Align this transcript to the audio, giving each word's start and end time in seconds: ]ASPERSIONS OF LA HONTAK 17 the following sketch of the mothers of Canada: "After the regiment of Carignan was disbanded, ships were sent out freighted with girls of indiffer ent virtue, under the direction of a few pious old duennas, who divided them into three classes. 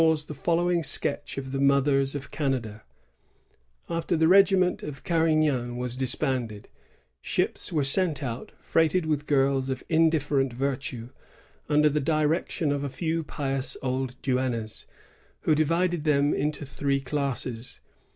]ASPERSIONS 0.01 0.29
OF 0.31 0.31
LA 0.31 0.33
HONTAK 0.33 0.35
17 0.35 0.35
the 0.35 0.43
following 0.43 0.83
sketch 0.83 1.37
of 1.37 1.51
the 1.51 1.59
mothers 1.59 2.15
of 2.15 2.31
Canada: 2.31 2.83
"After 3.87 4.17
the 4.17 4.27
regiment 4.27 4.81
of 4.81 5.03
Carignan 5.03 5.77
was 5.77 5.95
disbanded, 5.95 6.67
ships 7.21 7.71
were 7.71 7.83
sent 7.83 8.23
out 8.23 8.51
freighted 8.59 9.05
with 9.05 9.27
girls 9.27 9.69
of 9.69 9.83
indiffer 9.89 10.41
ent 10.41 10.53
virtue, 10.53 11.09
under 11.69 11.87
the 11.87 11.99
direction 11.99 12.71
of 12.71 12.83
a 12.83 12.89
few 12.89 13.23
pious 13.23 13.77
old 13.83 14.19
duennas, 14.23 14.87
who 15.41 15.53
divided 15.53 16.03
them 16.03 16.33
into 16.33 16.65
three 16.65 16.99
classes. 16.99 17.79